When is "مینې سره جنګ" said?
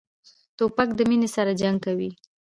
1.09-1.77